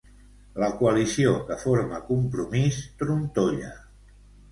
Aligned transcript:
La 0.61 0.67
coalició 0.77 1.33
que 1.49 1.57
forma 1.63 1.99
Compromís 2.07 2.79
trontolla. 3.03 3.71